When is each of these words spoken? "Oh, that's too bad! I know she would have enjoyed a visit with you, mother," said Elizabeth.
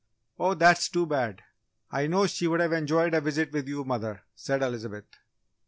"Oh, 0.39 0.55
that's 0.55 0.89
too 0.89 1.05
bad! 1.05 1.43
I 1.91 2.07
know 2.07 2.25
she 2.25 2.47
would 2.47 2.59
have 2.59 2.73
enjoyed 2.73 3.13
a 3.13 3.21
visit 3.21 3.51
with 3.51 3.67
you, 3.67 3.83
mother," 3.85 4.23
said 4.33 4.63
Elizabeth. 4.63 5.05